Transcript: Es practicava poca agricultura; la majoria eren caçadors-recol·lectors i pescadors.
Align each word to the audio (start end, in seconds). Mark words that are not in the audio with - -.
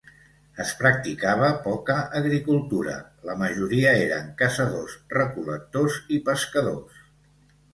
Es 0.61 0.69
practicava 0.77 1.49
poca 1.65 1.97
agricultura; 2.21 2.95
la 3.29 3.35
majoria 3.43 3.93
eren 4.07 4.33
caçadors-recol·lectors 4.41 6.01
i 6.17 6.21
pescadors. 6.33 7.07